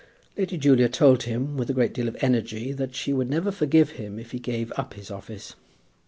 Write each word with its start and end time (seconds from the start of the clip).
Lady 0.35 0.57
Julia 0.57 0.89
told 0.89 1.21
him, 1.21 1.57
with 1.57 1.69
a 1.69 1.73
great 1.75 1.93
deal 1.93 2.07
of 2.07 2.17
energy, 2.21 2.71
that 2.73 2.95
she 2.95 3.13
would 3.13 3.29
never 3.29 3.51
forgive 3.51 3.91
him 3.91 4.17
if 4.17 4.31
he 4.31 4.39
gave 4.39 4.73
up 4.75 4.95
his 4.95 5.11
office. 5.11 5.53